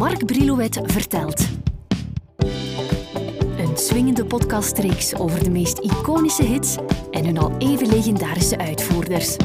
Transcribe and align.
Mark 0.00 0.26
Brilouet 0.26 0.80
vertelt. 0.82 1.48
Een 3.58 3.76
swingende 3.76 4.24
podcastreeks 4.24 5.14
over 5.14 5.44
de 5.44 5.50
meest 5.50 5.78
iconische 5.78 6.44
hits 6.44 6.76
en 7.10 7.24
hun 7.24 7.38
al 7.38 7.56
even 7.58 7.88
legendarische 7.88 8.58
uitvoerders. 8.58 9.36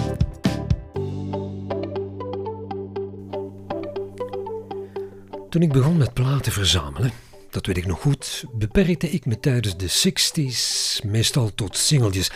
Toen 5.50 5.62
ik 5.62 5.72
begon 5.72 5.98
met 5.98 6.14
platen 6.14 6.52
verzamelen, 6.52 7.12
dat 7.50 7.66
weet 7.66 7.78
ik 7.78 7.86
nog 7.86 8.02
goed, 8.02 8.46
beperkte 8.54 9.10
ik 9.10 9.26
me 9.26 9.40
tijdens 9.40 9.78
de 9.78 10.12
60s 10.12 11.06
meestal 11.06 11.52
tot 11.56 11.78
singeltjes. 11.78 12.32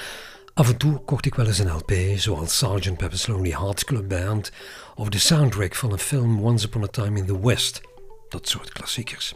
Af 0.53 0.69
en 0.69 0.77
toe 0.77 1.01
kocht 1.05 1.25
ik 1.25 1.35
wel 1.35 1.47
eens 1.47 1.59
een 1.59 1.71
LP, 1.71 1.91
zoals 2.15 2.57
Sgt. 2.57 2.97
Pepper's 2.97 3.27
Lonely 3.27 3.51
Hearts 3.51 3.83
Club 3.83 4.09
Band 4.09 4.51
of 4.95 5.09
de 5.09 5.19
soundtrack 5.19 5.75
van 5.75 5.91
een 5.91 5.99
film 5.99 6.43
Once 6.43 6.65
Upon 6.65 6.83
a 6.83 6.87
Time 6.87 7.17
in 7.17 7.25
the 7.25 7.39
West. 7.39 7.81
Dat 8.29 8.49
soort 8.49 8.71
klassiekers. 8.71 9.33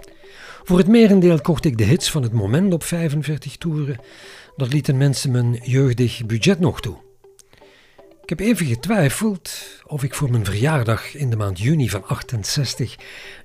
Voor 0.63 0.77
het 0.77 0.87
merendeel 0.87 1.41
kocht 1.41 1.65
ik 1.65 1.77
de 1.77 1.83
hits 1.83 2.11
van 2.11 2.23
het 2.23 2.31
moment 2.31 2.73
op 2.73 2.83
45 2.83 3.57
toeren. 3.57 3.99
Dat 4.55 4.73
lieten 4.73 4.97
mensen 4.97 5.31
mijn 5.31 5.59
jeugdig 5.63 6.25
budget 6.25 6.59
nog 6.59 6.81
toe. 6.81 6.97
Ik 8.23 8.29
heb 8.29 8.39
even 8.39 8.65
getwijfeld 8.65 9.51
of 9.85 10.03
ik 10.03 10.13
voor 10.13 10.31
mijn 10.31 10.45
verjaardag 10.45 11.15
in 11.15 11.29
de 11.29 11.35
maand 11.35 11.59
juni 11.59 11.89
van 11.89 12.07
68 12.07 12.95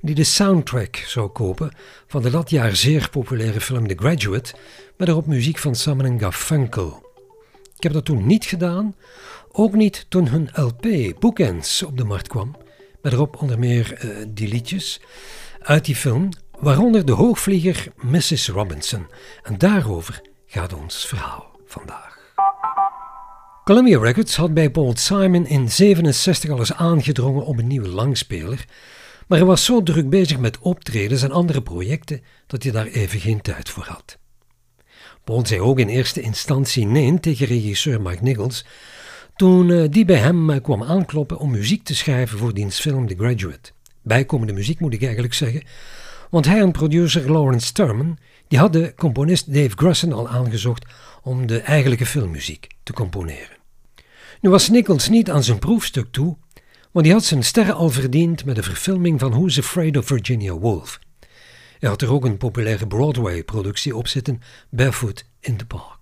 die 0.01 0.15
de 0.15 0.25
soundtrack 0.25 0.97
zou 0.97 1.29
kopen 1.29 1.73
van 2.07 2.23
de 2.23 2.31
dat 2.31 2.51
jaar 2.51 2.77
zeer 2.77 3.09
populaire 3.11 3.61
film 3.61 3.89
The 3.89 3.95
Graduate, 3.97 4.55
met 4.97 5.09
erop 5.09 5.27
muziek 5.27 5.59
van 5.59 5.75
Simon 5.75 6.21
Garfunkel. 6.21 7.07
Ik 7.77 7.83
heb 7.83 7.93
dat 7.93 8.05
toen 8.05 8.27
niet 8.27 8.45
gedaan, 8.45 8.95
ook 9.53 9.75
niet 9.75 10.07
toen 10.09 10.29
hun 10.29 10.49
LP 10.53 10.87
Bookends 11.21 11.83
op 11.83 11.97
de 11.97 12.05
markt 12.05 12.29
kwam, 12.29 12.57
met 13.03 13.13
erop 13.13 13.43
onder 13.43 13.59
meer 13.59 14.05
uh, 14.05 14.27
die 14.29 14.49
liedjes 14.49 15.01
uit 15.63 15.85
die 15.85 15.97
film, 15.97 16.29
waaronder 16.59 17.07
de 17.07 17.13
hoogvlieger 17.13 17.93
Mrs. 17.97 18.49
Robinson. 18.49 19.07
En 19.43 19.59
daarover 19.59 20.23
gaat 20.47 20.75
ons 20.75 21.07
verhaal 21.07 21.61
vandaag. 21.67 22.19
Columbia 23.65 23.99
Records 23.99 24.37
had 24.37 24.55
bij 24.55 24.71
Paul 24.71 24.97
Simon 24.97 25.47
in 25.47 25.71
67 25.71 26.51
al 26.51 26.59
eens 26.59 26.73
aangedrongen 26.73 27.45
op 27.45 27.59
een 27.59 27.67
nieuwe 27.67 27.89
langspeler, 27.89 28.65
maar 29.27 29.39
hij 29.39 29.47
was 29.47 29.65
zo 29.65 29.83
druk 29.83 30.11
bezig 30.11 30.39
met 30.39 30.59
optredens 30.59 31.23
en 31.23 31.31
andere 31.31 31.63
projecten 31.63 32.23
dat 32.47 32.63
hij 32.63 32.73
daar 32.73 32.87
even 32.87 33.21
geen 33.21 33.41
tijd 33.41 33.69
voor 33.69 33.85
had. 33.85 34.19
Paul 35.25 35.47
zei 35.47 35.61
ook 35.61 35.79
in 35.79 35.89
eerste 35.89 36.21
instantie 36.21 36.87
nee 36.87 37.21
tegen 37.21 37.47
regisseur 37.47 38.01
Mike 38.01 38.23
Nichols 38.23 38.65
toen 39.39 39.71
eh, 39.71 39.85
die 39.91 40.05
bij 40.05 40.17
hem 40.17 40.51
eh, 40.51 40.63
kwam 40.63 40.83
aankloppen 40.83 41.39
om 41.39 41.51
muziek 41.51 41.85
te 41.85 41.95
schrijven 41.95 42.39
voor 42.39 42.55
diens 42.55 42.81
film 42.81 43.07
The 43.07 43.15
Graduate. 43.15 43.71
Bijkomende 44.03 44.53
muziek 44.53 44.81
moet 44.81 44.93
ik 44.93 45.03
eigenlijk 45.03 45.35
zeggen, 45.35 45.63
want 46.31 46.45
hij 46.45 46.61
en 46.61 46.73
producer 46.73 47.31
Lawrence 47.31 47.67
Sturman 47.67 48.19
die 48.49 48.59
hadden 48.59 48.95
componist 48.95 49.55
Dave 49.55 49.77
Grusson 49.77 50.13
al 50.13 50.29
aangezocht 50.29 50.85
om 51.23 51.47
de 51.47 51.61
eigenlijke 51.61 52.07
filmmuziek 52.07 52.67
te 52.83 52.93
componeren. 52.93 53.57
Nu 54.41 54.51
was 54.51 54.69
Nichols 54.69 55.09
niet 55.09 55.31
aan 55.31 55.45
zijn 55.45 55.59
proefstuk 55.59 56.07
toe, 56.11 56.37
want 56.93 57.07
hij 57.07 57.15
had 57.15 57.25
zijn 57.25 57.45
sterren 57.45 57.75
al 57.75 57.91
verdiend 57.91 58.45
met 58.45 58.57
de 58.57 58.63
verfilming 58.63 59.21
van 59.21 59.31
Who's 59.31 59.59
Afraid 59.59 59.97
of 59.97 60.07
Virginia 60.07 60.53
Woolf. 60.53 60.99
Hij 61.79 61.89
had 61.89 62.03
er 62.03 62.13
ook 62.13 62.25
een 62.25 62.37
populaire 62.37 62.87
Broadway-productie 62.87 63.97
op 63.97 64.09
zitten, 64.09 64.41
Barefoot 64.71 65.25
in 65.41 65.57
the 65.57 65.67
Park. 65.67 65.98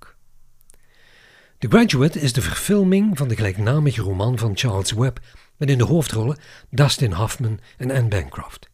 The 1.67 1.77
Graduate 1.77 2.21
is 2.21 2.33
de 2.33 2.43
verfilming 2.43 3.19
van 3.19 3.29
de 3.29 3.35
gelijknamige 3.35 4.01
roman 4.01 4.39
van 4.39 4.57
Charles 4.57 4.93
Webb 4.93 5.19
met 5.57 5.71
in 5.71 5.79
de 5.79 5.85
hoofdrollen 5.85 6.39
Dustin 6.71 7.13
Hoffman 7.13 7.61
en 7.77 7.91
Anne 7.91 8.09
Bancroft. 8.09 8.69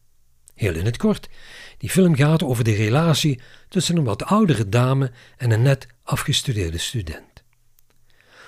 Heel 0.55 0.73
in 0.73 0.85
het 0.85 0.97
kort, 0.97 1.29
die 1.77 1.89
film 1.89 2.15
gaat 2.15 2.43
over 2.43 2.63
de 2.63 2.75
relatie 2.75 3.41
tussen 3.69 3.97
een 3.97 4.03
wat 4.03 4.23
oudere 4.23 4.69
dame 4.69 5.11
en 5.37 5.51
een 5.51 5.61
net 5.61 5.87
afgestudeerde 6.03 6.77
student. 6.77 7.43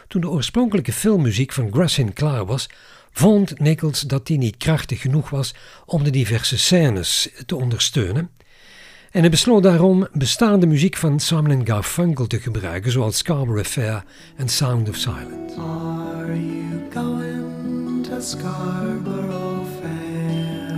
Toen 0.07 0.21
de 0.21 0.29
oorspronkelijke 0.29 0.93
filmmuziek 0.93 1.51
van 1.51 1.71
Grassin 1.71 2.13
klaar 2.13 2.45
was, 2.45 2.69
vond 3.11 3.59
Nichols 3.59 4.01
dat 4.01 4.27
die 4.27 4.37
niet 4.37 4.57
krachtig 4.57 5.01
genoeg 5.01 5.29
was 5.29 5.53
om 5.85 6.03
de 6.03 6.09
diverse 6.09 6.57
scènes 6.57 7.29
te 7.45 7.55
ondersteunen. 7.55 8.29
En 9.15 9.21
hij 9.21 9.29
besloot 9.29 9.63
daarom 9.63 10.07
bestaande 10.13 10.67
muziek 10.67 10.95
van 10.95 11.19
Simon 11.19 11.65
Garfunkel 11.65 12.27
te 12.27 12.39
gebruiken, 12.39 12.91
zoals 12.91 13.17
Scarborough 13.17 13.67
Fair 13.67 14.03
en 14.35 14.49
Sound 14.49 14.89
of 14.89 14.95
Silence. 14.95 15.59
Are 15.59 16.39
you 16.39 16.81
going 16.93 18.05
to 18.05 18.21
Scarborough 18.21 19.65
Fair? 19.81 20.73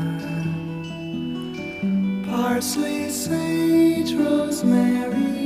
Parsley, 2.26 3.10
sage, 3.10 4.16
rosemary 4.18 5.37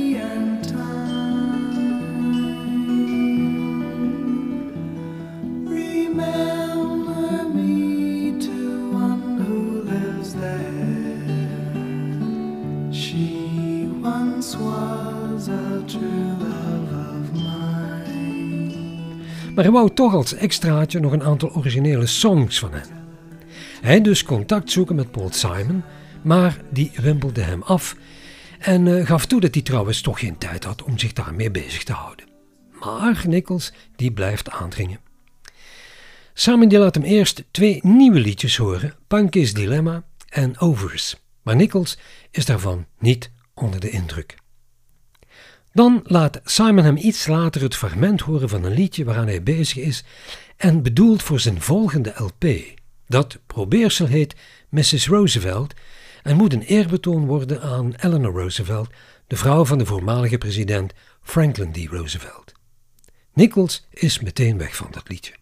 Maar 19.62 19.70
hij 19.70 19.80
wou 19.80 19.94
toch 19.94 20.14
als 20.14 20.34
extraatje 20.34 21.00
nog 21.00 21.12
een 21.12 21.22
aantal 21.22 21.54
originele 21.54 22.06
songs 22.06 22.58
van 22.58 22.72
hen. 22.72 22.88
Hij 23.80 24.00
dus 24.00 24.24
contact 24.24 24.70
zoeken 24.70 24.94
met 24.94 25.10
Paul 25.10 25.32
Simon, 25.32 25.82
maar 26.22 26.60
die 26.70 26.92
wimpelde 27.00 27.40
hem 27.40 27.62
af 27.62 27.96
en 28.58 28.86
uh, 28.86 29.06
gaf 29.06 29.26
toe 29.26 29.40
dat 29.40 29.54
hij 29.54 29.62
trouwens 29.62 30.00
toch 30.00 30.18
geen 30.18 30.38
tijd 30.38 30.64
had 30.64 30.82
om 30.82 30.98
zich 30.98 31.12
daarmee 31.12 31.50
bezig 31.50 31.84
te 31.84 31.92
houden. 31.92 32.26
Maar 32.80 33.24
Nichols 33.26 33.72
die 33.96 34.12
blijft 34.12 34.50
aandringen. 34.50 34.98
Simon 36.34 36.68
die 36.68 36.78
laat 36.78 36.94
hem 36.94 37.04
eerst 37.04 37.44
twee 37.50 37.80
nieuwe 37.82 38.20
liedjes 38.20 38.56
horen, 38.56 38.94
Punky's 39.06 39.52
Dilemma 39.52 40.04
en 40.28 40.58
Overs. 40.58 41.16
Maar 41.42 41.56
Nichols 41.56 41.98
is 42.30 42.46
daarvan 42.46 42.86
niet 42.98 43.30
onder 43.54 43.80
de 43.80 43.90
indruk. 43.90 44.41
Dan 45.72 46.00
laat 46.04 46.40
Simon 46.44 46.84
hem 46.84 46.96
iets 46.96 47.26
later 47.26 47.62
het 47.62 47.76
fragment 47.76 48.20
horen 48.20 48.48
van 48.48 48.64
een 48.64 48.74
liedje 48.74 49.04
waaraan 49.04 49.26
hij 49.26 49.42
bezig 49.42 49.76
is 49.76 50.04
en 50.56 50.82
bedoeld 50.82 51.22
voor 51.22 51.40
zijn 51.40 51.60
volgende 51.60 52.12
LP. 52.16 52.44
Dat 53.06 53.38
probeersel 53.46 54.06
heet 54.06 54.34
Mrs. 54.68 55.06
Roosevelt 55.06 55.74
en 56.22 56.36
moet 56.36 56.52
een 56.52 56.62
eerbetoon 56.62 57.26
worden 57.26 57.62
aan 57.62 57.94
Eleanor 57.94 58.32
Roosevelt, 58.32 58.90
de 59.26 59.36
vrouw 59.36 59.64
van 59.64 59.78
de 59.78 59.86
voormalige 59.86 60.38
president 60.38 60.92
Franklin 61.22 61.72
D. 61.72 61.90
Roosevelt. 61.90 62.52
Nichols 63.32 63.86
is 63.90 64.20
meteen 64.20 64.58
weg 64.58 64.76
van 64.76 64.88
dat 64.90 65.08
liedje. 65.08 65.32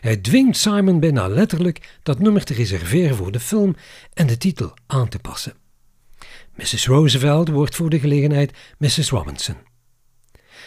Hij 0.00 0.16
dwingt 0.16 0.56
Simon 0.56 1.00
bijna 1.00 1.28
letterlijk 1.28 1.98
dat 2.02 2.18
nummer 2.18 2.44
te 2.44 2.54
reserveren 2.54 3.16
voor 3.16 3.32
de 3.32 3.40
film 3.40 3.76
en 4.14 4.26
de 4.26 4.36
titel 4.36 4.74
aan 4.86 5.08
te 5.08 5.18
passen. 5.18 5.54
Mrs. 6.58 6.86
Roosevelt 6.86 7.48
wordt 7.48 7.74
voor 7.74 7.90
de 7.90 7.98
gelegenheid 7.98 8.52
Mrs. 8.78 9.10
Robinson. 9.10 9.56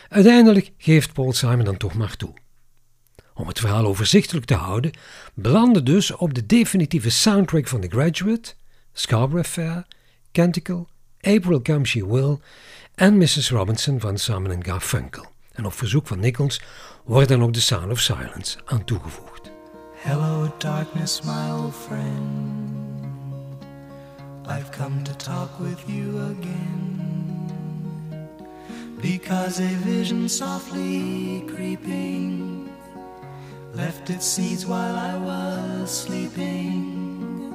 Uiteindelijk 0.09 0.72
geeft 0.78 1.13
Paul 1.13 1.34
Simon 1.34 1.66
dan 1.66 1.78
toch 1.78 1.94
maar 1.94 2.16
toe. 2.16 2.34
Om 3.34 3.47
het 3.47 3.59
verhaal 3.59 3.85
overzichtelijk 3.85 4.46
te 4.46 4.53
houden, 4.53 4.91
belanden 5.34 5.85
dus 5.85 6.12
op 6.12 6.34
de 6.34 6.46
definitieve 6.46 7.09
soundtrack 7.09 7.68
van 7.68 7.81
The 7.81 7.88
Graduate, 7.88 8.53
Scarborough 8.94 9.50
Fair, 9.50 9.85
Canticle, 10.31 10.85
April 11.22 11.62
She 11.84 12.07
Will 12.07 12.40
en 12.96 13.18
Mrs. 13.18 13.50
Robinson 13.50 14.00
van 14.00 14.18
Simon 14.18 14.63
Garfunkel. 14.63 15.25
En 15.51 15.66
op 15.66 15.74
verzoek 15.74 16.07
van 16.07 16.19
Nichols 16.19 16.62
wordt 17.03 17.30
dan 17.30 17.44
ook 17.44 17.53
The 17.53 17.62
Sound 17.62 17.91
of 17.91 18.00
Silence 18.00 18.59
aan 18.66 18.84
toegevoegd. 18.84 19.51
Hello 19.95 20.54
darkness 20.57 21.21
my 21.21 21.50
old 21.50 21.75
friend 21.75 22.70
I've 24.57 24.71
come 24.71 25.03
to 25.03 25.13
talk 25.13 25.59
with 25.59 25.81
you 25.88 26.07
again. 26.33 27.00
Because 29.01 29.59
a 29.59 29.74
vision 29.86 30.30
softly 30.30 31.44
creeping 31.56 32.62
Left 33.74 34.09
its 34.09 34.25
seeds 34.25 34.65
while 34.65 34.95
I 34.95 35.18
was 35.18 35.89
sleeping. 35.89 37.53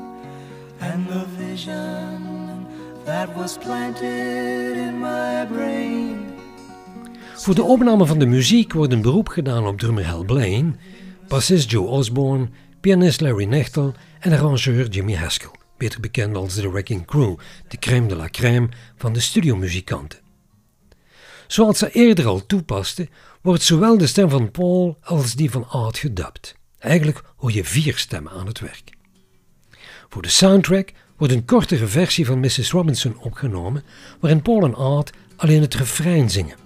And 0.81 1.07
the 1.09 1.27
vision 1.39 2.67
that 3.05 3.37
was 3.37 3.59
planted 3.59 4.77
in 4.77 4.99
my 4.99 5.47
brain. 5.53 6.35
Voor 7.35 7.55
de 7.55 7.63
opname 7.63 8.07
van 8.07 8.19
de 8.19 8.27
muziek 8.27 8.73
wordt 8.73 8.93
een 8.93 9.03
beroep 9.03 9.29
gedaan 9.29 9.67
op 9.67 9.79
drummer 9.79 10.07
Hal 10.07 10.25
Blaine, 10.25 10.73
bassist 11.29 11.71
Joe 11.71 11.87
Osborne, 11.87 12.49
pianist 12.81 13.21
Larry 13.21 13.45
Nechtel 13.45 13.95
en 14.21 14.33
arrangeur 14.33 14.89
Jimmy 14.89 15.15
Haskell, 15.15 15.51
beter 15.77 16.01
bekend 16.01 16.37
als 16.37 16.55
de 16.55 16.71
Wrecking 16.71 17.07
Crew, 17.07 17.37
de 17.69 17.79
crème 17.79 18.09
de 18.09 18.17
la 18.17 18.29
crème 18.29 18.69
van 18.97 19.13
de 19.13 19.21
studiomuzikanten. 19.21 20.19
Zoals 21.47 21.79
ze 21.79 21.91
eerder 21.91 22.27
al 22.27 22.47
toepaste, 22.47 23.09
wordt 23.43 23.63
zowel 23.63 23.99
de 23.99 24.07
stem 24.07 24.29
van 24.29 24.51
Paul 24.51 24.99
als 25.01 25.35
die 25.35 25.51
van 25.51 25.69
Art 25.69 25.99
gedubt. 25.99 26.55
Eigenlijk 26.79 27.23
hoor 27.37 27.53
je 27.53 27.65
vier 27.65 27.99
stemmen 27.99 28.33
aan 28.33 28.47
het 28.47 28.61
werk. 28.61 28.91
Voor 30.09 30.23
de 30.23 30.29
soundtrack 30.29 30.93
wordt 31.17 31.33
een 31.33 31.45
kortere 31.45 31.87
versie 31.87 32.27
van 32.27 32.41
Mrs. 32.41 32.71
Robinson 32.71 33.19
opgenomen, 33.19 33.85
waarin 34.21 34.43
Paul 34.43 34.65
en 34.65 34.75
Art 34.75 35.11
alleen 35.37 35.61
het 35.61 35.75
refrein 35.75 36.31
zingen. 36.31 36.57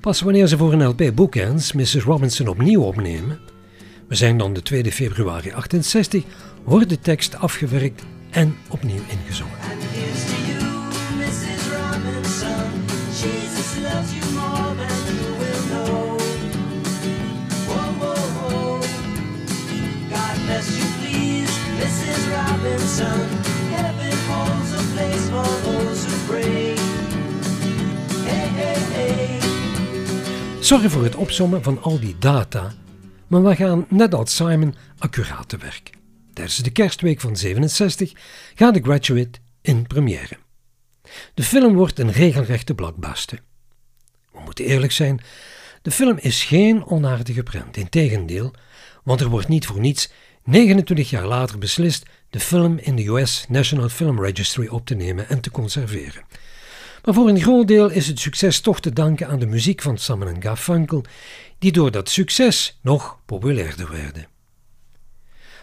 Pas 0.00 0.20
wanneer 0.20 0.46
ze 0.46 0.56
voor 0.56 0.72
een 0.72 0.84
LP 0.84 1.14
Bookends 1.14 1.72
Mrs. 1.72 1.94
Robinson 1.94 2.48
opnieuw 2.48 2.82
opnemen, 2.82 3.40
we 4.08 4.14
zijn 4.14 4.38
dan 4.38 4.52
de 4.52 4.62
2 4.62 4.92
februari 4.92 5.52
68, 5.52 6.24
wordt 6.68 6.88
de 6.88 7.00
tekst 7.00 7.38
afgewerkt 7.38 8.04
en 8.30 8.56
opnieuw 8.68 9.02
ingezongen. 9.08 9.56
Sorry 30.60 30.88
voor 30.88 31.04
het 31.04 31.14
opzommen 31.14 31.62
van 31.62 31.82
al 31.82 32.00
die 32.00 32.16
data, 32.18 32.72
maar 33.26 33.42
we 33.42 33.56
gaan 33.56 33.86
net 33.88 34.14
als 34.14 34.36
Simon 34.36 34.74
accuraat 34.98 35.48
te 35.48 35.56
werk. 35.56 35.90
Tijdens 36.38 36.58
de 36.58 36.70
kerstweek 36.70 37.20
van 37.20 37.36
67 37.36 38.12
gaat 38.54 38.74
The 38.74 38.80
Graduate 38.82 39.38
in 39.60 39.86
première. 39.86 40.36
De 41.34 41.42
film 41.42 41.74
wordt 41.74 41.98
een 41.98 42.12
regelrechte 42.12 42.74
blockbuster. 42.74 43.40
We 44.32 44.40
moeten 44.44 44.64
eerlijk 44.64 44.92
zijn, 44.92 45.20
de 45.82 45.90
film 45.90 46.18
is 46.20 46.44
geen 46.44 46.86
onaardige 46.86 47.42
prent, 47.42 47.76
integendeel, 47.76 48.54
want 49.04 49.20
er 49.20 49.28
wordt 49.28 49.48
niet 49.48 49.66
voor 49.66 49.80
niets 49.80 50.10
29 50.44 51.10
jaar 51.10 51.26
later 51.26 51.58
beslist 51.58 52.06
de 52.30 52.40
film 52.40 52.78
in 52.78 52.96
de 52.96 53.06
US 53.06 53.44
National 53.48 53.88
Film 53.88 54.20
Registry 54.24 54.66
op 54.66 54.86
te 54.86 54.94
nemen 54.94 55.28
en 55.28 55.40
te 55.40 55.50
conserveren. 55.50 56.24
Maar 57.04 57.14
voor 57.14 57.28
een 57.28 57.40
groot 57.40 57.68
deel 57.68 57.90
is 57.90 58.06
het 58.06 58.20
succes 58.20 58.60
toch 58.60 58.80
te 58.80 58.92
danken 58.92 59.28
aan 59.28 59.38
de 59.38 59.46
muziek 59.46 59.82
van 59.82 59.98
Simon 59.98 60.42
Garfunkel, 60.42 61.04
die 61.58 61.72
door 61.72 61.90
dat 61.90 62.08
succes 62.08 62.78
nog 62.82 63.18
populairder 63.26 63.90
werden. 63.90 64.36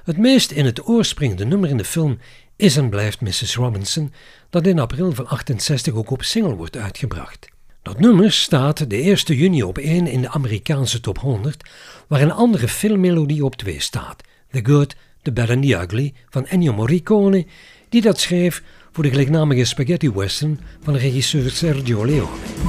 Het 0.06 0.18
meest 0.18 0.52
in 0.52 0.66
het 0.66 0.88
oor 0.88 1.06
springende 1.06 1.46
nummer 1.46 1.70
in 1.70 1.78
de 1.78 1.86
film 1.86 2.18
is 2.56 2.78
en 2.78 2.90
blijft 2.90 3.22
Mrs. 3.22 3.56
Robinson, 3.56 4.14
dat 4.50 4.68
in 4.68 4.80
april 4.80 5.12
van 5.12 5.28
68 5.28 5.94
ook 5.94 6.10
op 6.10 6.24
single 6.24 6.56
wordt 6.56 6.78
uitgebracht. 6.78 7.48
Dat 7.82 8.00
nummer 8.00 8.32
staat 8.32 8.90
de 8.90 8.96
1 8.96 9.16
juni 9.16 9.64
op 9.64 9.78
1 9.78 10.08
in 10.08 10.22
de 10.22 10.30
Amerikaanse 10.30 11.00
top 11.00 11.18
100, 11.18 11.70
waar 12.08 12.22
een 12.22 12.32
andere 12.32 12.68
filmmelodie 12.68 13.46
op 13.46 13.56
2 13.56 13.80
staat, 13.80 14.24
The 14.52 14.60
Good, 14.64 14.96
The 15.22 15.32
Bad 15.32 15.50
and 15.50 15.62
the 15.62 15.74
Ugly 15.74 16.14
van 16.30 16.46
Ennio 16.46 16.74
Morricone, 16.74 17.46
die 17.90 18.02
dat 18.02 18.20
schreef 18.20 18.64
voor 18.92 19.04
de 19.04 19.10
gelijknamige 19.10 19.66
spaghetti 19.66 20.12
western 20.12 20.60
van 20.82 20.96
regisseur 20.96 21.52
Sergio 21.52 22.06
Leone. 22.06 22.65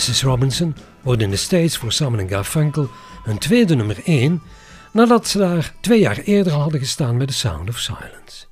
Mrs. 0.00 0.22
Robinson 0.22 0.74
wordt 1.02 1.22
in 1.22 1.30
de 1.30 1.36
States 1.36 1.76
voor 1.76 1.92
Simon 1.92 2.28
Garfunkel 2.28 2.88
hun 3.22 3.38
tweede 3.38 3.74
nummer 3.74 4.00
1 4.04 4.42
nadat 4.92 5.28
ze 5.28 5.38
daar 5.38 5.74
twee 5.80 6.00
jaar 6.00 6.18
eerder 6.18 6.52
hadden 6.52 6.80
gestaan 6.80 7.16
met 7.16 7.28
The 7.28 7.34
Sound 7.34 7.68
of 7.68 7.78
Silence. 7.78 8.46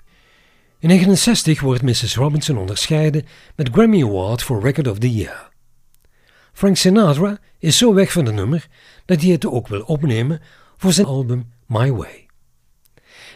In 0.79 0.89
1969 0.89 1.61
wordt 1.61 1.83
Mrs. 1.83 2.17
Robinson 2.17 2.59
onderscheiden 2.59 3.27
met 3.57 3.69
Grammy 3.73 4.03
Award 4.03 4.43
for 4.43 4.63
Record 4.63 4.89
of 4.89 4.99
the 4.99 5.15
Year. 5.15 5.49
Frank 6.53 6.77
Sinatra 6.77 7.39
is 7.59 7.79
zo 7.79 7.95
weg 7.95 8.13
van 8.13 8.25
de 8.25 8.33
nummer 8.33 8.67
dat 9.05 9.21
hij 9.21 9.31
het 9.31 9.47
ook 9.47 9.69
wil 9.69 9.81
opnemen 9.81 10.41
voor 10.77 10.93
zijn 10.93 11.07
album 11.07 11.53
My 11.67 11.93
Way. 11.93 12.27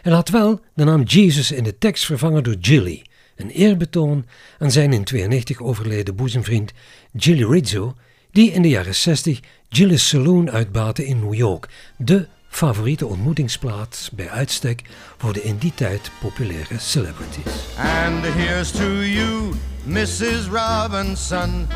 Hij 0.01 0.11
laat 0.11 0.29
wel 0.29 0.61
de 0.73 0.83
naam 0.83 1.03
Jesus 1.03 1.51
in 1.51 1.63
de 1.63 1.77
tekst 1.77 2.05
vervangen 2.05 2.43
door 2.43 2.55
Jilly, 2.55 3.05
een 3.35 3.49
eerbetoon 3.49 4.25
aan 4.59 4.71
zijn 4.71 4.93
in 4.93 5.03
92 5.03 5.61
overleden 5.61 6.15
boezemvriend 6.15 6.71
Jilly 7.11 7.43
Rizzo, 7.43 7.95
die 8.33 8.51
in 8.51 8.61
de 8.61 8.69
jaren 8.69 8.95
60 8.95 9.39
Jilly's 9.69 10.07
Saloon 10.07 10.51
uitbaatte 10.51 11.05
in 11.05 11.19
New 11.19 11.33
York, 11.33 11.69
de 11.97 12.27
favoriete 12.49 13.05
ontmoetingsplaats 13.05 14.09
bij 14.09 14.29
uitstek 14.29 14.81
voor 15.17 15.33
de 15.33 15.43
in 15.43 15.57
die 15.57 15.71
tijd 15.75 16.11
populaire 16.21 16.79
celebrities. 16.79 17.53
And 17.77 18.25
here's 18.25 18.71
to 18.71 19.03
you, 19.03 19.53
Mrs. 19.83 20.47
Robinson. 20.51 21.67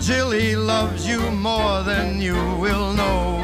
Jilly 0.00 0.54
loves 0.54 1.06
you 1.06 1.30
more 1.32 1.84
than 1.84 2.20
you 2.20 2.60
will 2.60 2.94
know. 2.94 3.40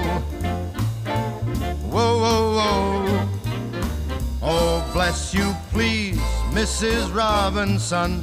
Whoa, 1.90 2.18
whoa, 2.18 2.54
whoa. 2.54 3.28
Oh, 4.40 4.92
bless 4.92 5.32
you, 5.32 5.54
please, 5.72 6.20
Mrs. 6.52 7.14
Robinson. 7.14 8.22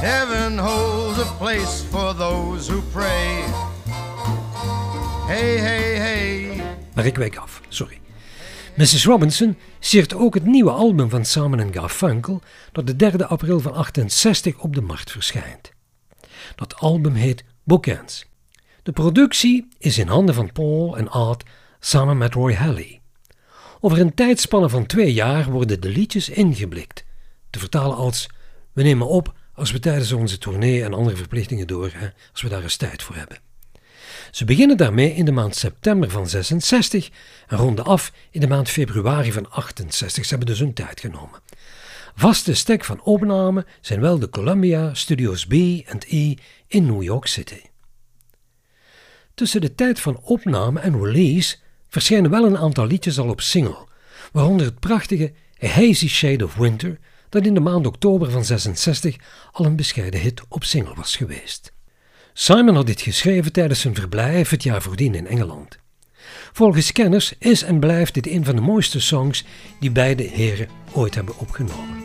Heaven 0.00 0.58
holds 0.58 1.18
a 1.18 1.24
place 1.38 1.82
for 1.90 2.14
those 2.14 2.68
who 2.68 2.80
pray. 2.92 3.44
Hey, 5.28 5.56
hey, 5.56 5.94
hey. 5.94 6.60
Maar 6.94 7.06
ik 7.06 7.16
wijk 7.16 7.36
af, 7.36 7.60
sorry. 7.68 8.00
Mrs. 8.76 9.04
Robinson 9.04 9.56
siert 9.78 10.14
ook 10.14 10.34
het 10.34 10.44
nieuwe 10.44 10.70
album 10.70 11.10
van 11.10 11.24
Simon 11.24 11.72
Garfunkel, 11.72 12.40
dat 12.72 12.86
de 12.86 12.96
3 12.96 13.24
april 13.24 13.60
van 13.60 13.74
68 13.74 14.58
op 14.58 14.74
de 14.74 14.80
markt 14.80 15.10
verschijnt. 15.10 15.72
Dat 16.54 16.76
album 16.76 17.14
heet 17.14 17.44
Bookends. 17.64 18.26
De 18.82 18.92
productie 18.92 19.68
is 19.78 19.98
in 19.98 20.08
handen 20.08 20.34
van 20.34 20.52
Paul 20.52 20.96
en 20.96 21.08
Art 21.08 21.44
samen 21.78 22.18
met 22.18 22.34
Roy 22.34 22.54
Halley. 22.54 23.00
Over 23.80 24.00
een 24.00 24.14
tijdspanne 24.14 24.68
van 24.68 24.86
twee 24.86 25.12
jaar 25.12 25.50
worden 25.50 25.80
de 25.80 25.88
liedjes 25.88 26.28
ingeblikt, 26.28 27.04
te 27.50 27.58
vertalen 27.58 27.96
als 27.96 28.28
we 28.72 28.82
nemen 28.82 29.08
op 29.08 29.34
als 29.52 29.72
we 29.72 29.78
tijdens 29.78 30.12
onze 30.12 30.38
tournee 30.38 30.84
en 30.84 30.94
andere 30.94 31.16
verplichtingen 31.16 31.66
doorgaan, 31.66 32.12
als 32.32 32.42
we 32.42 32.48
daar 32.48 32.62
eens 32.62 32.76
tijd 32.76 33.02
voor 33.02 33.16
hebben. 33.16 33.47
Ze 34.30 34.44
beginnen 34.44 34.76
daarmee 34.76 35.14
in 35.14 35.24
de 35.24 35.32
maand 35.32 35.56
september 35.56 36.10
van 36.10 36.28
66 36.28 37.10
en 37.46 37.58
ronden 37.58 37.84
af 37.84 38.12
in 38.30 38.40
de 38.40 38.46
maand 38.46 38.68
februari 38.68 39.32
van 39.32 39.50
68. 39.50 40.24
Ze 40.24 40.30
hebben 40.30 40.48
dus 40.48 40.58
hun 40.58 40.74
tijd 40.74 41.00
genomen. 41.00 41.40
Vaste 42.14 42.54
stek 42.54 42.84
van 42.84 43.02
opname 43.02 43.66
zijn 43.80 44.00
wel 44.00 44.18
de 44.18 44.28
Columbia 44.28 44.94
Studios 44.94 45.46
B 45.46 45.52
E 45.52 46.34
in 46.66 46.86
New 46.86 47.02
York 47.02 47.26
City. 47.26 47.60
Tussen 49.34 49.60
de 49.60 49.74
tijd 49.74 50.00
van 50.00 50.20
opname 50.22 50.80
en 50.80 51.04
release 51.04 51.56
verschijnen 51.88 52.30
wel 52.30 52.44
een 52.44 52.58
aantal 52.58 52.86
liedjes 52.86 53.18
al 53.18 53.28
op 53.28 53.40
single, 53.40 53.86
waaronder 54.32 54.66
het 54.66 54.80
prachtige 54.80 55.32
A 55.64 55.66
Hazy 55.66 56.08
Shade 56.08 56.44
of 56.44 56.54
Winter, 56.54 56.98
dat 57.28 57.46
in 57.46 57.54
de 57.54 57.60
maand 57.60 57.86
oktober 57.86 58.30
van 58.30 58.44
66 58.44 59.16
al 59.52 59.64
een 59.64 59.76
bescheiden 59.76 60.20
hit 60.20 60.42
op 60.48 60.64
single 60.64 60.94
was 60.94 61.16
geweest. 61.16 61.72
Simon 62.40 62.74
had 62.74 62.86
dit 62.86 63.00
geschreven 63.00 63.52
tijdens 63.52 63.80
zijn 63.80 63.94
verblijf 63.94 64.50
het 64.50 64.62
jaar 64.62 64.82
voordien 64.82 65.14
in 65.14 65.26
Engeland. 65.26 65.78
Volgens 66.52 66.92
kenners 66.92 67.32
is 67.38 67.62
en 67.62 67.80
blijft 67.80 68.14
dit 68.14 68.26
een 68.26 68.44
van 68.44 68.54
de 68.54 68.60
mooiste 68.60 69.00
songs 69.00 69.44
die 69.80 69.90
beide 69.90 70.22
heren 70.22 70.68
ooit 70.92 71.14
hebben 71.14 71.38
opgenomen. 71.38 71.96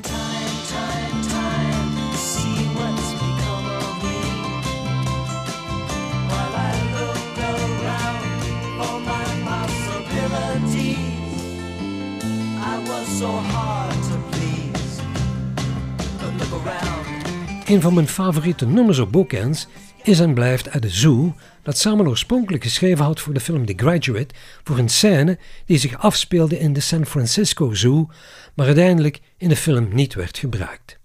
Een 17.65 17.81
van 17.81 17.93
mijn 17.93 18.07
favoriete 18.07 18.65
nummers 18.65 18.99
op 18.99 19.11
Bookends 19.11 19.67
is 20.03 20.19
en 20.19 20.33
blijft 20.33 20.69
uit 20.69 20.81
de 20.81 20.89
Zoo, 20.89 21.35
dat 21.61 21.77
samen 21.77 22.07
oorspronkelijk 22.07 22.63
geschreven 22.63 23.05
had 23.05 23.19
voor 23.19 23.33
de 23.33 23.39
film 23.39 23.65
The 23.65 23.73
Graduate, 23.75 24.33
voor 24.63 24.77
een 24.77 24.89
scène 24.89 25.39
die 25.65 25.77
zich 25.77 25.97
afspeelde 25.97 26.59
in 26.59 26.73
de 26.73 26.79
San 26.79 27.05
Francisco 27.05 27.73
Zoo, 27.73 28.09
maar 28.53 28.65
uiteindelijk 28.65 29.19
in 29.37 29.49
de 29.49 29.55
film 29.55 29.87
niet 29.91 30.13
werd 30.13 30.37
gebruikt. 30.37 30.99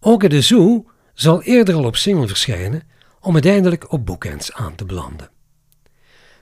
Ook 0.00 0.30
de 0.30 0.40
Zoo 0.40 0.84
zal 1.14 1.42
eerder 1.42 1.74
al 1.74 1.84
op 1.84 1.96
single 1.96 2.26
verschijnen, 2.26 2.82
om 3.20 3.32
uiteindelijk 3.32 3.92
op 3.92 4.06
bookends 4.06 4.52
aan 4.52 4.74
te 4.74 4.84
belanden. 4.84 5.30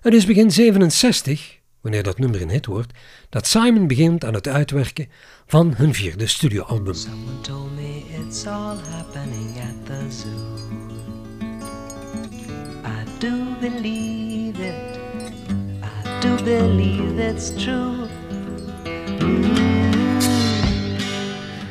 Het 0.00 0.14
is 0.14 0.26
begin 0.26 0.50
67, 0.50 1.58
wanneer 1.80 2.02
dat 2.02 2.18
nummer 2.18 2.42
een 2.42 2.50
hit 2.50 2.66
wordt, 2.66 2.92
dat 3.28 3.46
Simon 3.46 3.86
begint 3.86 4.24
aan 4.24 4.34
het 4.34 4.48
uitwerken 4.48 5.08
van 5.46 5.74
hun 5.76 5.94
vierde 5.94 6.26
studioalbum. 6.26 6.94
Someone 6.94 7.40
told 7.40 7.74
me 7.74 8.02
it's 8.26 8.46
all 8.46 8.76
happening 8.90 9.56
at 9.56 9.86
the 9.86 10.06
zoo. 10.10 10.85
Do 13.18 13.30
believe 13.60 14.60
it. 14.60 14.98
I 15.82 16.20
do 16.20 16.44
believe 16.44 17.18
it's 17.18 17.52
true. 17.64 18.06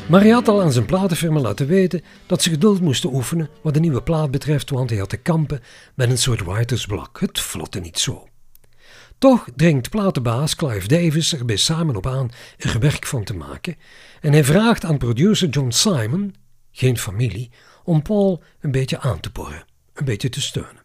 Maar 0.09 0.21
hij 0.21 0.29
had 0.29 0.47
al 0.47 0.61
aan 0.61 0.71
zijn 0.71 0.85
platenfirma 0.85 1.39
laten 1.39 1.67
weten 1.67 2.03
dat 2.25 2.41
ze 2.41 2.49
geduld 2.49 2.81
moesten 2.81 3.13
oefenen 3.13 3.49
wat 3.61 3.73
de 3.73 3.79
nieuwe 3.79 4.03
plaat 4.03 4.31
betreft, 4.31 4.69
want 4.69 4.89
hij 4.89 4.99
had 4.99 5.09
te 5.09 5.17
kampen 5.17 5.61
met 5.95 6.09
een 6.09 6.17
soort 6.17 6.43
writersblok. 6.43 7.19
Het 7.19 7.39
vlotte 7.39 7.79
niet 7.79 7.99
zo. 7.99 8.27
Toch 9.17 9.47
dringt 9.55 9.89
platenbaas 9.89 10.55
Clive 10.55 10.87
Davis 10.87 11.33
er 11.33 11.45
bij 11.45 11.55
Simon 11.55 11.95
op 11.95 12.07
aan 12.07 12.29
er 12.57 12.79
werk 12.79 13.05
van 13.05 13.23
te 13.23 13.35
maken 13.35 13.75
en 14.21 14.31
hij 14.31 14.43
vraagt 14.43 14.85
aan 14.85 14.97
producer 14.97 15.49
John 15.49 15.69
Simon, 15.69 16.35
geen 16.71 16.97
familie, 16.97 17.51
om 17.83 18.01
Paul 18.01 18.43
een 18.59 18.71
beetje 18.71 18.99
aan 18.99 19.19
te 19.19 19.31
porren, 19.31 19.65
een 19.93 20.05
beetje 20.05 20.29
te 20.29 20.41
steunen. 20.41 20.85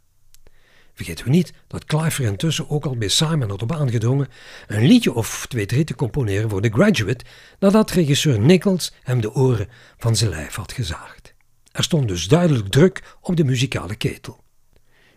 Vergeten 1.01 1.25
we 1.25 1.31
niet 1.31 1.53
dat 1.67 1.85
Clive 1.85 2.23
er 2.23 2.29
intussen 2.29 2.71
ook 2.71 2.87
al 2.87 2.97
bij 2.97 3.09
Simon 3.09 3.51
had 3.51 3.63
op 3.63 3.73
aangedrongen 3.73 4.29
een 4.67 4.87
liedje 4.87 5.13
of 5.13 5.47
twee 5.49 5.67
drie 5.67 5.85
te 5.85 5.95
componeren 5.95 6.51
voor 6.51 6.61
The 6.61 6.71
Graduate, 6.73 7.25
nadat 7.59 7.91
regisseur 7.91 8.41
Nichols 8.41 8.93
hem 9.03 9.21
de 9.21 9.35
oren 9.35 9.69
van 9.99 10.17
zijn 10.17 10.31
lijf 10.31 10.55
had 10.55 10.73
gezaagd. 10.73 11.35
Er 11.73 11.83
stond 11.83 12.09
dus 12.09 12.29
duidelijk 12.29 12.69
druk 12.69 13.17
op 13.21 13.37
de 13.37 13.45
muzikale 13.45 13.95
ketel. 13.95 14.45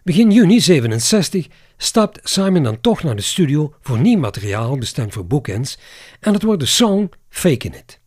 Begin 0.03 0.31
juni 0.31 0.59
67 0.59 1.47
stapt 1.77 2.19
Simon 2.23 2.63
dan 2.63 2.81
toch 2.81 3.03
naar 3.03 3.15
de 3.15 3.21
studio 3.21 3.73
voor 3.81 3.99
nieuw 3.99 4.19
materiaal 4.19 4.77
bestemd 4.77 5.13
voor 5.13 5.27
bookends 5.27 5.77
en 6.19 6.33
het 6.33 6.43
wordt 6.43 6.59
de 6.59 6.65
song 6.65 7.11
Faking 7.29 7.75
It. 7.75 8.01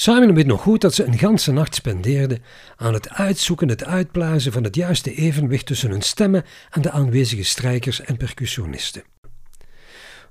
Simon 0.00 0.34
weet 0.34 0.46
nog 0.46 0.62
goed 0.62 0.80
dat 0.80 0.94
ze 0.94 1.04
een 1.04 1.18
ganse 1.18 1.52
nacht 1.52 1.74
spendeerden 1.74 2.42
aan 2.76 2.94
het 2.94 3.10
uitzoeken, 3.10 3.68
het 3.68 3.84
uitpluizen 3.84 4.52
van 4.52 4.64
het 4.64 4.74
juiste 4.74 5.14
evenwicht 5.14 5.66
tussen 5.66 5.90
hun 5.90 6.02
stemmen 6.02 6.44
en 6.70 6.82
de 6.82 6.90
aanwezige 6.90 7.42
strijkers 7.42 8.00
en 8.00 8.16
percussionisten. 8.16 9.02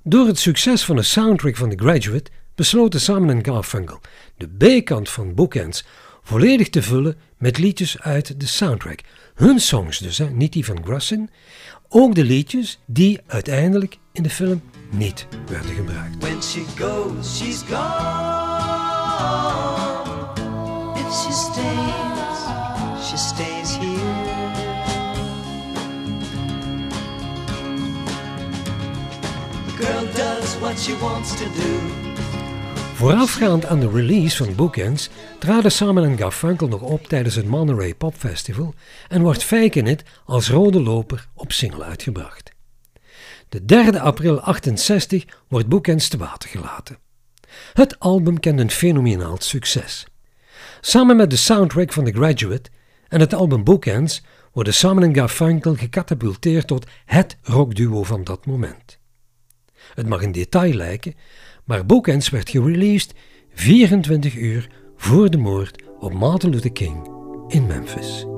Door 0.02 0.26
het 0.26 0.38
succes 0.38 0.84
van 0.84 0.96
de 0.96 1.02
soundtrack 1.02 1.56
van 1.56 1.70
The 1.70 1.78
Graduate 1.84 2.30
besloten 2.54 3.00
Simon 3.00 3.30
en 3.30 3.44
Garfunkel 3.44 4.00
de 4.36 4.80
B-kant 4.80 5.10
van 5.10 5.34
Bookends 5.34 5.84
volledig 6.22 6.68
te 6.68 6.82
vullen 6.82 7.16
met 7.38 7.58
liedjes 7.58 8.00
uit 8.00 8.40
de 8.40 8.46
soundtrack. 8.46 9.00
Hun 9.34 9.58
songs 9.58 9.98
dus, 9.98 10.20
niet 10.32 10.52
die 10.52 10.64
van 10.64 10.84
Grussin. 10.84 11.30
Ook 11.88 12.14
de 12.14 12.24
liedjes 12.24 12.80
die 12.86 13.20
uiteindelijk 13.26 13.96
in 14.12 14.22
de 14.22 14.30
film 14.30 14.62
niet 14.90 15.26
werden 15.46 15.74
gebruikt. 15.74 16.20
She 21.10 21.32
stays, 21.32 22.40
she 23.02 23.16
stays 23.16 23.76
here. 23.76 24.52
The 29.66 29.72
girl 29.78 30.04
does 30.14 30.58
what 30.60 30.78
she 30.78 30.96
wants 31.00 31.34
to 31.34 31.44
do. 31.44 31.78
Voorafgaand 32.94 33.66
aan 33.66 33.80
de 33.80 33.90
release 33.90 34.44
van 34.44 34.54
Bookends 34.54 35.08
traden 35.38 35.72
Simon 35.72 36.04
en 36.04 36.18
Garfunkel 36.18 36.68
nog 36.68 36.80
op 36.80 37.06
tijdens 37.06 37.34
het 37.34 37.46
Monterey 37.46 37.94
Pop 37.94 38.14
Festival 38.14 38.74
en 39.08 39.22
wordt 39.22 39.44
Faken 39.44 39.86
It 39.86 40.02
als 40.24 40.48
rode 40.48 40.82
loper 40.82 41.28
op 41.34 41.52
single 41.52 41.84
uitgebracht. 41.84 42.52
De 43.48 43.64
3 43.64 44.00
april 44.00 44.40
68 44.40 45.24
wordt 45.48 45.68
Bookends 45.68 46.08
te 46.08 46.16
water 46.16 46.48
gelaten. 46.48 46.98
Het 47.72 47.98
album 47.98 48.40
kent 48.40 48.60
een 48.60 48.70
fenomenaal 48.70 49.36
succes. 49.38 50.09
Samen 50.80 51.16
met 51.16 51.30
de 51.30 51.36
soundtrack 51.36 51.92
van 51.92 52.04
The 52.04 52.12
Graduate 52.12 52.70
en 53.08 53.20
het 53.20 53.34
album 53.34 53.64
Bookends 53.64 54.22
worden 54.52 54.74
Simon 54.74 55.02
en 55.02 55.14
Garfunkel 55.14 55.74
gecatapulteerd 55.74 56.66
tot 56.66 56.86
het 57.04 57.36
rockduo 57.42 58.02
van 58.02 58.24
dat 58.24 58.46
moment. 58.46 58.98
Het 59.94 60.08
mag 60.08 60.22
een 60.22 60.32
detail 60.32 60.74
lijken, 60.74 61.14
maar 61.64 61.86
Bookends 61.86 62.28
werd 62.28 62.50
gereleased 62.50 63.14
24 63.54 64.36
uur 64.36 64.70
voor 64.96 65.30
de 65.30 65.38
moord 65.38 65.82
op 65.98 66.12
Martin 66.12 66.50
Luther 66.50 66.72
King 66.72 67.08
in 67.48 67.66
Memphis. 67.66 68.29